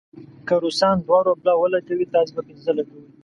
[0.47, 3.03] که روسان دوه روبله ولګوي، تاسې به پنځه ولګوئ.